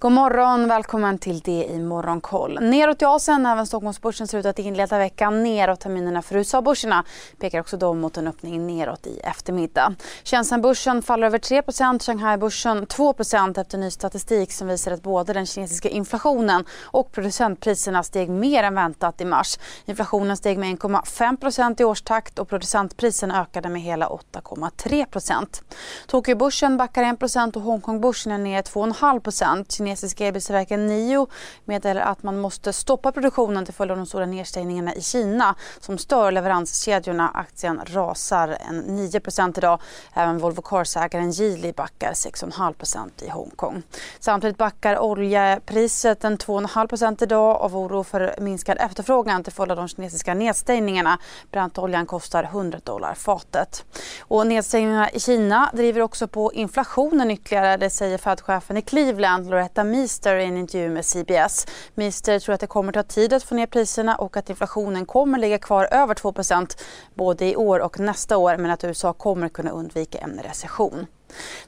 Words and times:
God 0.00 0.12
morgon, 0.12 0.68
välkommen 0.68 1.18
till 1.18 1.40
det 1.40 1.64
i 1.70 1.78
Morgonkoll. 1.78 2.58
Neråt 2.60 3.02
i 3.02 3.04
Asien, 3.04 3.46
även 3.46 3.66
Stockholmsbörsen 3.66 4.28
ser 4.28 4.38
ut 4.38 4.46
att 4.46 4.58
inleda 4.58 4.98
veckan 4.98 5.42
neråt. 5.42 5.80
Terminerna 5.80 6.22
för 6.22 6.36
USA-börserna 6.36 7.04
pekar 7.38 7.60
också 7.60 7.76
de 7.76 8.00
mot 8.00 8.16
en 8.16 8.28
öppning 8.28 8.66
neråt 8.66 9.06
i 9.06 9.20
eftermiddag. 9.24 9.94
Shenzhenbörsen 10.24 11.02
faller 11.02 11.26
över 11.26 11.38
3% 11.38 12.02
Shanghai-börsen 12.06 12.86
2% 12.86 13.60
efter 13.60 13.78
ny 13.78 13.90
statistik 13.90 14.52
som 14.52 14.68
visar 14.68 14.92
att 14.92 15.02
både 15.02 15.32
den 15.32 15.46
kinesiska 15.46 15.88
inflationen 15.88 16.64
och 16.82 17.12
producentpriserna 17.12 18.02
steg 18.02 18.30
mer 18.30 18.62
än 18.62 18.74
väntat 18.74 19.20
i 19.20 19.24
mars. 19.24 19.58
Inflationen 19.84 20.36
steg 20.36 20.58
med 20.58 20.78
1,5% 20.78 21.80
i 21.80 21.84
årstakt 21.84 22.38
och 22.38 22.48
producentpriserna 22.48 23.42
ökade 23.42 23.68
med 23.68 23.82
hela 23.82 24.08
8,3% 24.08 25.62
Tokyobörsen 26.06 26.76
backar 26.76 27.02
1 27.02 27.56
och 27.56 27.62
Hongkongbörsen 27.62 28.32
är 28.32 28.38
ner 28.38 28.62
2,5 28.62 29.87
kinesiska 29.88 30.26
elbilstillverkaren 30.26 30.86
NIO 30.86 31.26
meddelar 31.64 32.02
att 32.02 32.22
man 32.22 32.40
måste 32.40 32.72
stoppa 32.72 33.12
produktionen 33.12 33.64
till 33.64 33.74
följd 33.74 33.90
av 33.90 33.96
de 33.96 34.06
stora 34.06 34.26
nedstängningarna 34.26 34.94
i 34.94 35.00
Kina 35.00 35.54
som 35.80 35.98
stör 35.98 36.32
leveranskedjorna. 36.32 37.30
Aktien 37.34 37.80
rasar 37.86 38.58
en 38.68 38.84
9% 38.84 39.58
idag. 39.58 39.80
Även 40.14 40.38
Volvo 40.38 40.62
Cars-ägaren 40.62 41.30
Geely 41.30 41.72
backar 41.72 42.12
6,5% 42.12 43.24
i 43.24 43.28
Hongkong. 43.28 43.82
Samtidigt 44.20 44.56
backar 44.56 44.98
oljepriset 44.98 46.24
en 46.24 46.38
2,5% 46.38 47.22
idag 47.22 47.56
av 47.56 47.76
oro 47.76 48.04
för 48.04 48.34
minskad 48.40 48.78
efterfrågan 48.80 49.44
till 49.44 49.52
följd 49.52 49.70
av 49.70 49.76
de 49.76 49.88
kinesiska 49.88 50.34
nedstängningarna. 50.34 51.18
Brantoljan 51.50 52.06
kostar 52.06 52.44
100 52.44 52.80
dollar 52.84 53.14
fatet. 53.14 53.84
Och 54.20 54.46
nedstängningarna 54.46 55.10
i 55.10 55.20
Kina 55.20 55.70
driver 55.72 56.00
också 56.00 56.28
på 56.28 56.52
inflationen 56.52 57.30
ytterligare. 57.30 57.76
Det 57.76 57.90
säger 57.90 58.18
Fed-chefen 58.18 58.76
i 58.76 58.82
Cleveland, 58.82 59.50
Loretta 59.50 59.77
Greta 59.78 59.90
Meester 59.90 60.36
i 60.36 60.44
en 60.44 60.56
intervju 60.56 60.88
med 60.88 61.04
CBS. 61.04 61.66
Meester 61.94 62.38
tror 62.38 62.54
att 62.54 62.60
det 62.60 62.66
kommer 62.66 62.92
ta 62.92 63.02
tid 63.02 63.32
att 63.32 63.42
få 63.42 63.54
ner 63.54 63.66
priserna 63.66 64.16
och 64.16 64.36
att 64.36 64.50
inflationen 64.50 65.06
kommer 65.06 65.38
ligga 65.38 65.58
kvar 65.58 65.88
över 65.90 66.14
2% 66.14 66.78
både 67.14 67.44
i 67.44 67.56
år 67.56 67.80
och 67.80 68.00
nästa 68.00 68.36
år 68.36 68.56
men 68.56 68.70
att 68.70 68.84
USA 68.84 69.12
kommer 69.12 69.48
kunna 69.48 69.70
undvika 69.70 70.18
en 70.18 70.40
recession. 70.42 71.06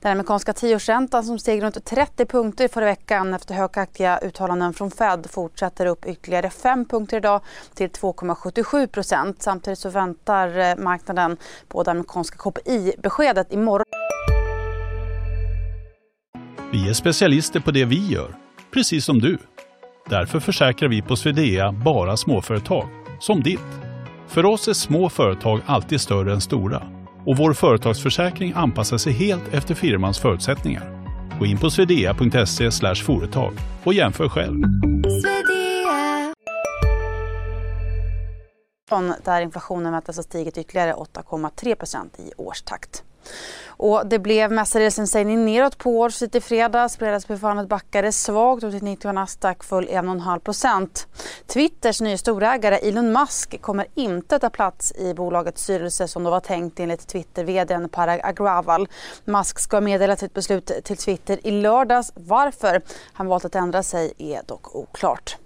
Den 0.01 0.13
amerikanska 0.13 0.53
tioårsräntan 0.53 1.25
som 1.25 1.39
steg 1.39 1.63
runt 1.63 1.85
30 1.85 2.27
punkter 2.27 2.69
förra 2.69 2.85
veckan 2.85 3.35
efter 3.35 3.55
högaktiga 3.55 4.19
uttalanden 4.19 4.75
från 4.75 4.91
Fed 4.91 5.27
fortsätter 5.31 5.87
upp 5.87 6.07
ytterligare 6.07 6.51
5 6.51 6.85
punkter 6.85 7.17
idag 7.17 7.41
till 7.75 7.91
2,77% 7.91 9.35
Samtidigt 9.39 9.79
så 9.79 9.89
väntar 9.89 10.59
eh, 10.59 10.77
marknaden 10.77 11.37
på 11.69 11.83
det 11.83 11.91
amerikanska 11.91 12.37
KPI-beskedet 12.39 13.53
imorgon. 13.53 14.00
Vi 16.73 16.89
är 16.89 16.93
specialister 16.93 17.61
på 17.61 17.71
det 17.71 17.85
vi 17.85 18.07
gör, 18.07 18.37
precis 18.71 19.05
som 19.05 19.19
du. 19.19 19.39
Därför 20.09 20.41
försäkrar 20.41 20.89
vi 20.89 21.03
på 21.03 21.17
Swedea 21.17 21.73
bara 21.73 22.17
småföretag, 22.17 22.89
som 23.21 23.43
ditt. 23.43 23.61
För 24.29 24.45
oss 24.45 24.69
är 24.69 24.73
små 24.73 25.09
företag 25.09 25.61
alltid 25.67 26.01
större 26.01 26.33
än 26.33 26.41
stora 26.41 26.83
och 27.27 27.37
vår 27.37 27.53
företagsförsäkring 27.53 28.53
anpassar 28.57 28.99
sig 28.99 29.13
helt 29.13 29.55
efter 29.55 29.75
firmans 29.75 30.19
förutsättningar. 30.19 31.07
Gå 31.39 31.47
in 31.47 31.59
på 31.59 31.71
swedea.se 31.71 32.71
företag 32.95 33.53
och 33.85 33.95
jämför 33.95 34.29
själv. 34.29 34.63
Där 39.25 39.41
inflationen 39.41 39.93
väntas 39.93 40.17
ha 40.17 40.23
stigit 40.23 40.59
ytterligare 40.59 40.93
8,3 40.93 42.21
i 42.21 42.33
årstakt. 42.37 43.05
Och 43.67 44.07
det 44.07 44.19
blev 44.19 44.53
mestadels 44.53 44.99
en 44.99 45.07
stängning 45.07 45.45
neråt 45.45 45.79
på 45.79 45.99
Wall 45.99 46.13
Street 46.13 46.35
i 46.35 46.41
fredags. 46.41 46.97
Fredagsbefallet 46.97 47.69
backade 47.69 48.13
svagt 48.13 48.65
och 48.65 48.71
till 48.71 48.83
90 48.83 49.09
och 49.09 49.15
Nasdaq 49.15 49.65
föll 49.65 49.89
1,5 49.89 51.07
Twitters 51.47 52.01
nya 52.01 52.19
storägare 52.19 52.77
Elon 52.77 53.13
Musk 53.13 53.61
kommer 53.63 53.87
inte 53.95 54.39
ta 54.39 54.51
plats 54.51 54.93
i 54.93 55.15
bolagets 55.15 55.63
styrelse 55.63 56.09
som 56.09 56.25
det 56.25 56.31
var 56.31 56.41
tänkt 56.41 56.81
enligt 56.81 57.07
Twitter-vdn 57.07 57.89
Parag 57.89 58.21
Agrawal. 58.25 58.89
Musk 59.25 59.59
ska 59.59 59.81
meddela 59.81 60.17
sitt 60.17 60.35
beslut 60.35 60.73
till 60.85 60.97
Twitter 60.97 61.47
i 61.47 61.51
lördags. 61.51 62.13
Varför 62.15 62.83
han 63.13 63.27
valt 63.27 63.45
att 63.45 63.55
ändra 63.55 63.83
sig 63.83 64.13
är 64.19 64.43
dock 64.47 64.75
oklart. 64.75 65.37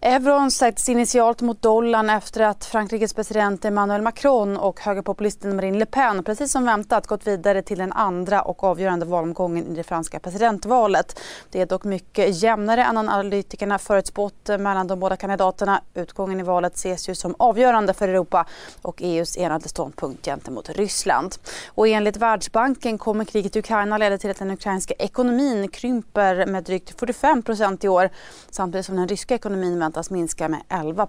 Euron 0.00 0.50
stärktes 0.50 0.88
initialt 0.88 1.40
mot 1.40 1.62
dollarn 1.62 2.10
efter 2.10 2.40
att 2.40 2.64
Frankrikes 2.64 3.14
president 3.14 3.64
Emmanuel 3.64 4.02
Macron 4.02 4.56
och 4.56 4.80
högerpopulisten 4.80 5.56
Marine 5.56 5.78
Le 5.78 5.86
Pen 5.86 6.24
precis 6.24 6.52
som 6.52 6.64
väntat 6.64 7.06
gått 7.06 7.26
vidare 7.26 7.62
till 7.62 7.78
den 7.78 7.92
andra 7.92 8.42
och 8.42 8.64
avgörande 8.64 9.06
valomgången 9.06 9.66
i 9.66 9.74
det 9.74 9.82
franska 9.82 10.20
presidentvalet. 10.20 11.20
Det 11.50 11.60
är 11.60 11.66
dock 11.66 11.84
mycket 11.84 12.42
jämnare 12.42 12.84
än 12.84 12.98
analytikerna 12.98 13.78
förutspått 13.78 14.48
mellan 14.48 14.86
de 14.86 15.00
båda 15.00 15.16
kandidaterna. 15.16 15.82
Utgången 15.94 16.40
i 16.40 16.42
valet 16.42 16.74
ses 16.74 17.08
ju 17.08 17.14
som 17.14 17.34
avgörande 17.38 17.94
för 17.94 18.08
Europa 18.08 18.46
och 18.82 19.02
EUs 19.02 19.36
enade 19.36 19.68
ståndpunkt 19.68 20.24
gentemot 20.24 20.68
Ryssland. 20.68 21.34
Och 21.68 21.88
enligt 21.88 22.16
Världsbanken 22.16 22.98
kommer 22.98 23.24
kriget 23.24 23.56
i 23.56 23.58
Ukraina 23.58 23.98
leda 23.98 24.18
till 24.18 24.30
att 24.30 24.38
den 24.38 24.50
ukrainska 24.50 24.94
ekonomin 24.98 25.68
krymper 25.68 26.46
med 26.46 26.64
drygt 26.64 27.00
45% 27.00 27.84
i 27.84 27.88
år 27.88 28.10
samtidigt 28.50 28.86
som 28.86 28.96
den 28.96 29.08
ryska 29.08 29.34
ekonomin 29.34 29.85
väntas 29.86 30.10
minska 30.10 30.48
med 30.48 30.62
11 30.68 31.08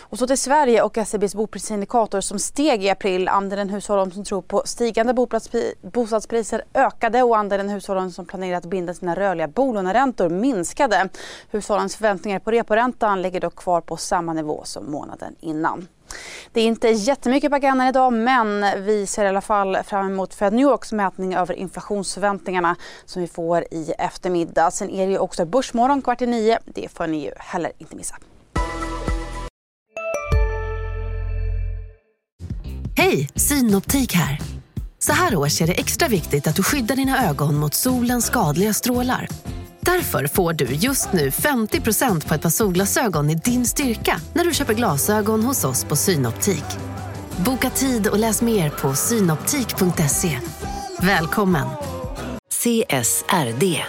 och 0.00 0.18
så 0.18 0.26
till 0.26 0.38
Sverige 0.38 0.82
och 0.82 0.98
SCBs 0.98 1.34
boprisindikator 1.34 2.20
som 2.20 2.38
steg 2.38 2.84
i 2.84 2.90
april. 2.90 3.28
Andelen 3.28 3.70
hushåll 3.70 4.12
som 4.12 4.24
tror 4.24 4.42
på 4.42 4.62
stigande 4.64 5.14
bostadspriser 5.82 6.62
ökade 6.74 7.22
och 7.22 7.36
andelen 7.36 7.68
hushåll 7.68 8.12
som 8.12 8.26
planerar 8.26 8.56
att 8.56 8.66
binda 8.66 8.94
sina 8.94 9.14
rörliga 9.16 9.48
bolåneräntor 9.48 10.28
minskade. 10.28 11.08
Hushållens 11.50 11.96
förväntningar 11.96 12.38
på 12.38 12.50
reporäntan 12.50 13.22
ligger 13.22 13.40
dock 13.40 13.56
kvar 13.56 13.80
på 13.80 13.96
samma 13.96 14.32
nivå 14.32 14.62
som 14.64 14.90
månaden 14.90 15.36
innan. 15.40 15.86
Det 16.52 16.60
är 16.60 16.64
inte 16.64 16.88
jättemycket 16.88 17.50
på 17.50 17.56
agendan 17.56 17.88
idag 17.88 18.12
men 18.12 18.64
vi 18.84 19.06
ser 19.06 19.24
i 19.24 19.28
alla 19.28 19.40
fall 19.40 19.78
fram 19.84 20.06
emot 20.06 20.34
Fed 20.34 20.52
New 20.52 20.62
Yorks 20.62 20.92
mätning 20.92 21.34
över 21.34 21.54
inflationsförväntningarna 21.54 22.76
som 23.04 23.22
vi 23.22 23.28
får 23.28 23.64
i 23.70 23.92
eftermiddag. 23.98 24.70
Sen 24.70 24.90
är 24.90 25.06
det 25.06 25.12
ju 25.12 25.18
också 25.18 25.44
Börsmorgon 25.44 26.02
kvart 26.02 26.22
i 26.22 26.26
nio. 26.26 26.58
Det 26.64 26.88
får 26.92 27.06
ni 27.06 27.24
ju 27.24 27.32
heller 27.36 27.72
inte 27.78 27.96
missa. 27.96 28.16
Hej, 32.96 33.28
Synoptik 33.34 34.14
här. 34.14 34.38
Så 34.98 35.12
här 35.12 35.36
års 35.36 35.60
är 35.60 35.66
det 35.66 35.72
extra 35.72 36.08
viktigt 36.08 36.46
att 36.46 36.56
du 36.56 36.62
skyddar 36.62 36.96
dina 36.96 37.28
ögon 37.28 37.56
mot 37.56 37.74
solens 37.74 38.26
skadliga 38.26 38.74
strålar. 38.74 39.28
Därför 39.80 40.26
får 40.26 40.52
du 40.52 40.64
just 40.64 41.12
nu 41.12 41.30
50% 41.30 42.28
på 42.28 42.34
ett 42.34 42.42
par 42.42 42.50
solglasögon 42.50 43.30
i 43.30 43.34
din 43.34 43.66
styrka 43.66 44.20
när 44.32 44.44
du 44.44 44.54
köper 44.54 44.74
glasögon 44.74 45.42
hos 45.42 45.64
oss 45.64 45.84
på 45.84 45.96
Synoptik. 45.96 46.64
Boka 47.44 47.70
tid 47.70 48.06
och 48.06 48.18
läs 48.18 48.42
mer 48.42 48.70
på 48.70 48.94
synoptik.se. 48.94 50.38
Välkommen! 51.02 51.66
CSRD, 52.48 53.84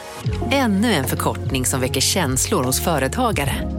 ännu 0.51 0.93
en 0.93 1.05
förkortning 1.05 1.65
som 1.65 1.81
väcker 1.81 2.01
känslor 2.01 2.63
hos 2.63 2.81
företagare. 2.81 3.78